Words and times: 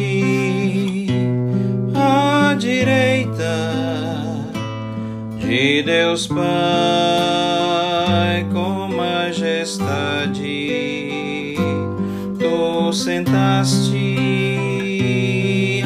sentaste 0.00 1.06
à 1.94 2.54
direita 2.58 3.70
de 5.38 5.82
Deus 5.82 6.26
Pai 6.26 6.46
com 8.52 8.88
majestade. 8.88 9.86
Tu 12.38 12.92
sentaste 12.92 13.92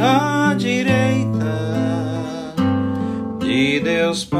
à 0.00 0.54
direita 0.56 2.54
de 3.40 3.80
Deus 3.80 4.24
Pai 4.24 4.38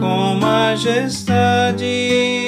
com 0.00 0.34
majestade. 0.40 2.47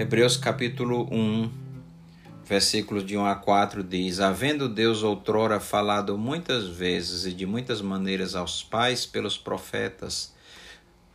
Hebreus 0.00 0.34
capítulo 0.34 1.06
1, 1.12 1.50
versículos 2.46 3.04
de 3.04 3.18
1 3.18 3.26
a 3.26 3.34
4 3.34 3.84
diz: 3.84 4.18
Havendo 4.18 4.66
Deus 4.66 5.02
outrora 5.02 5.60
falado 5.60 6.16
muitas 6.16 6.66
vezes 6.66 7.26
e 7.26 7.34
de 7.34 7.44
muitas 7.44 7.82
maneiras 7.82 8.34
aos 8.34 8.62
pais 8.62 9.04
pelos 9.04 9.36
profetas, 9.36 10.34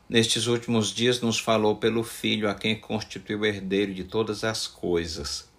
nestes 0.08 0.45
últimos 0.45 0.94
dias 0.94 1.19
nos 1.19 1.39
falou 1.39 1.78
pelo 1.78 2.03
Filho, 2.03 2.47
a 2.47 2.53
quem 2.53 2.80
constituiu 2.80 3.44
herdeiro 3.44 3.91
de 3.91 4.03
todas 4.03 4.44
as 4.44 4.67
coisas, 4.67 5.50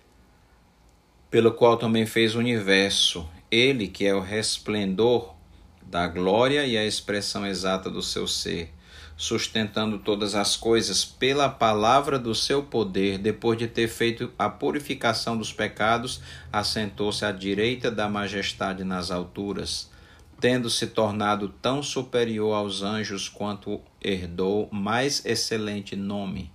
pelo 1.28 1.52
qual 1.52 1.76
também 1.76 2.06
fez 2.06 2.36
o 2.36 2.38
universo, 2.38 3.28
ele 3.50 3.88
que 3.88 4.06
é 4.06 4.14
o 4.14 4.20
resplendor 4.20 5.34
da 5.82 6.06
glória 6.06 6.64
e 6.64 6.78
a 6.78 6.86
expressão 6.86 7.44
exata 7.44 7.90
do 7.90 8.02
seu 8.02 8.28
ser 8.28 8.72
sustentando 9.16 9.98
todas 9.98 10.34
as 10.34 10.56
coisas 10.56 11.04
pela 11.04 11.48
palavra 11.48 12.18
do 12.18 12.34
seu 12.34 12.62
poder, 12.62 13.18
depois 13.18 13.58
de 13.58 13.66
ter 13.66 13.88
feito 13.88 14.30
a 14.38 14.48
purificação 14.48 15.36
dos 15.36 15.52
pecados, 15.52 16.20
assentou-se 16.52 17.24
à 17.24 17.32
direita 17.32 17.90
da 17.90 18.08
majestade 18.08 18.84
nas 18.84 19.10
alturas, 19.10 19.90
tendo 20.38 20.68
se 20.68 20.88
tornado 20.88 21.48
tão 21.48 21.82
superior 21.82 22.54
aos 22.54 22.82
anjos 22.82 23.28
quanto 23.28 23.80
herdou 24.02 24.68
mais 24.70 25.24
excelente 25.24 25.96
nome 25.96 26.52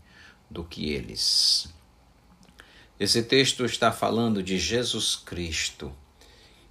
do 0.49 0.63
que 0.63 0.91
eles. 0.91 1.73
Esse 2.99 3.23
texto 3.23 3.65
está 3.65 3.91
falando 3.91 4.43
de 4.43 4.59
Jesus 4.59 5.15
Cristo. 5.15 5.91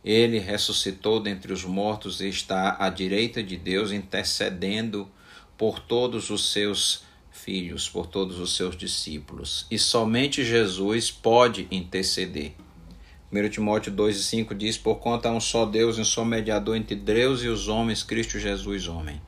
Ele 0.04 0.38
ressuscitou 0.38 1.20
dentre 1.20 1.52
os 1.52 1.64
mortos 1.64 2.20
e 2.20 2.28
está 2.28 2.76
à 2.78 2.88
direita 2.88 3.42
de 3.42 3.56
Deus 3.56 3.90
intercedendo 3.90 5.10
por 5.60 5.78
todos 5.78 6.30
os 6.30 6.50
seus 6.50 7.02
filhos, 7.30 7.86
por 7.86 8.06
todos 8.06 8.38
os 8.38 8.56
seus 8.56 8.74
discípulos. 8.74 9.66
E 9.70 9.78
somente 9.78 10.42
Jesus 10.42 11.10
pode 11.10 11.68
interceder. 11.70 12.54
1 13.30 13.50
Timóteo 13.50 13.92
2,5 13.92 14.56
diz: 14.56 14.78
Por 14.78 14.94
conta 14.94 15.28
há 15.28 15.32
um 15.32 15.38
só 15.38 15.66
Deus 15.66 15.98
e 15.98 16.00
um 16.00 16.04
só 16.04 16.24
mediador 16.24 16.78
entre 16.78 16.96
Deus 16.96 17.42
e 17.42 17.48
os 17.48 17.68
homens, 17.68 18.02
Cristo 18.02 18.38
Jesus, 18.38 18.88
homem. 18.88 19.20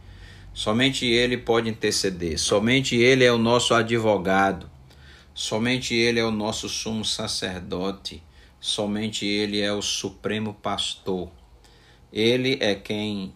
Somente 0.54 1.04
Ele 1.04 1.36
pode 1.36 1.68
interceder, 1.68 2.38
somente 2.38 2.96
Ele 2.96 3.24
é 3.24 3.30
o 3.30 3.36
nosso 3.36 3.74
advogado, 3.74 4.70
somente 5.34 5.94
Ele 5.94 6.18
é 6.18 6.24
o 6.24 6.30
nosso 6.30 6.66
sumo 6.66 7.04
sacerdote, 7.04 8.22
somente 8.58 9.26
Ele 9.26 9.60
é 9.60 9.70
o 9.70 9.82
supremo 9.82 10.54
pastor. 10.54 11.28
Ele 12.10 12.56
é 12.58 12.74
quem 12.74 13.34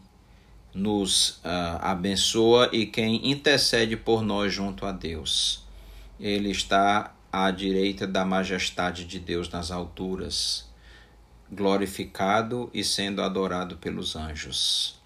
nos 0.77 1.31
uh, 1.39 1.81
abençoa 1.81 2.69
e 2.71 2.85
quem 2.85 3.31
intercede 3.31 3.97
por 3.97 4.23
nós 4.23 4.53
junto 4.53 4.85
a 4.85 4.93
Deus. 4.93 5.65
Ele 6.21 6.51
está 6.51 7.15
à 7.33 7.51
direita 7.51 8.07
da 8.07 8.27
majestade 8.27 9.07
de 9.07 9.19
Deus 9.19 9.49
nas 9.49 9.71
alturas, 9.71 10.71
glorificado 11.51 12.71
e 12.75 12.85
sendo 12.85 13.23
adorado 13.23 13.79
pelos 13.79 14.15
anjos. 14.17 15.01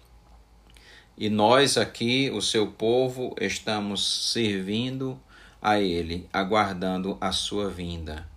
E 1.17 1.29
nós 1.29 1.77
aqui, 1.77 2.29
o 2.33 2.41
seu 2.41 2.67
povo, 2.67 3.33
estamos 3.39 4.31
servindo 4.33 5.17
a 5.61 5.79
Ele, 5.79 6.27
aguardando 6.33 7.17
a 7.21 7.31
sua 7.31 7.69
vinda, 7.69 8.27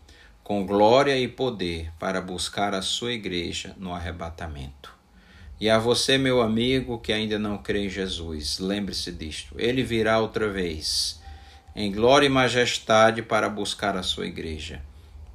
com 0.45 0.65
glória 0.65 1.19
e 1.19 1.27
poder 1.27 1.91
para 1.99 2.21
buscar 2.21 2.75
a 2.75 2.83
sua 2.83 3.13
igreja 3.13 3.75
no 3.77 3.93
arrebatamento. 3.93 5.04
E 5.61 5.71
a 5.71 5.79
você, 5.79 6.19
meu 6.19 6.43
amigo, 6.43 6.99
que 6.99 7.13
ainda 7.13 7.39
não 7.39 7.57
crê 7.57 7.87
em 7.87 7.89
Jesus, 7.89 8.59
lembre-se 8.59 9.13
disto: 9.13 9.55
ele 9.57 9.85
virá 9.85 10.19
outra 10.19 10.51
vez, 10.51 11.23
em 11.77 11.93
glória 11.93 12.27
e 12.27 12.29
majestade, 12.29 13.23
para 13.23 13.49
buscar 13.49 13.97
a 13.97 14.03
sua 14.03 14.27
igreja. 14.27 14.83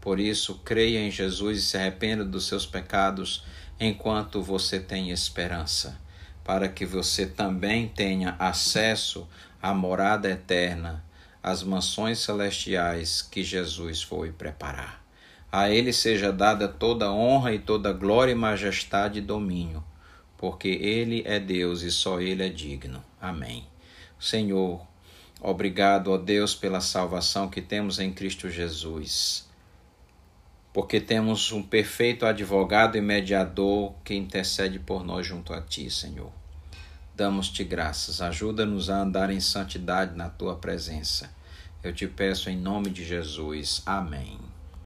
Por 0.02 0.20
isso, 0.20 0.60
creia 0.66 1.00
em 1.00 1.10
Jesus 1.10 1.60
e 1.60 1.62
se 1.62 1.78
arrependa 1.78 2.26
dos 2.26 2.48
seus 2.48 2.66
pecados 2.66 3.46
enquanto 3.80 4.42
você 4.42 4.78
tem 4.78 5.10
esperança, 5.10 5.98
para 6.44 6.68
que 6.68 6.86
você 6.86 7.26
também 7.26 7.88
tenha 7.88 8.36
acesso 8.38 9.26
à 9.62 9.74
morada 9.74 10.30
eterna, 10.30 11.02
às 11.42 11.64
mansões 11.64 12.20
celestiais 12.20 13.22
que 13.22 13.42
Jesus 13.42 14.02
foi 14.02 14.34
preparar. 14.34 15.02
A 15.50 15.70
Ele 15.70 15.94
seja 15.94 16.32
dada 16.32 16.68
toda 16.68 17.12
honra 17.12 17.54
e 17.54 17.60
toda 17.60 17.94
glória 17.94 18.34
e 18.34 18.36
majestade 18.36 19.20
e 19.20 19.22
domínio 19.22 19.82
porque 20.40 20.70
Ele 20.70 21.22
é 21.26 21.38
Deus 21.38 21.82
e 21.82 21.92
só 21.92 22.22
Ele 22.22 22.42
é 22.42 22.50
digno. 22.50 23.04
Amém. 23.22 23.68
Senhor, 24.18 24.82
obrigado, 25.42 26.12
ó 26.12 26.18
Deus, 26.18 26.56
pela 26.56 26.80
salvação 26.80 27.50
que 27.50 27.62
temos 27.62 28.00
em 28.00 28.12
Cristo 28.14 28.50
Jesus, 28.50 29.46
porque 30.74 31.02
temos 31.02 31.52
um 31.52 31.62
perfeito 31.62 32.26
advogado 32.26 32.98
e 32.98 33.02
mediador 33.02 33.94
que 34.04 34.16
intercede 34.16 34.80
por 34.80 35.04
nós 35.04 35.28
junto 35.28 35.54
a 35.54 35.62
Ti, 35.62 35.92
Senhor. 35.92 36.32
Damos-te 37.14 37.66
graças, 37.66 38.22
ajuda-nos 38.22 38.90
a 38.90 39.02
andar 39.02 39.30
em 39.30 39.42
santidade 39.42 40.16
na 40.16 40.30
Tua 40.30 40.56
presença. 40.56 41.30
Eu 41.84 41.94
te 41.94 42.08
peço 42.08 42.50
em 42.50 42.58
nome 42.58 42.90
de 42.90 43.04
Jesus. 43.04 43.82
Amém. 43.86 44.49